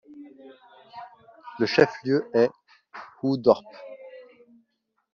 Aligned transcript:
Le 1.59 1.67
chef-lieu 1.67 2.27
est 2.33 2.49
Hoofddorp. 3.21 3.63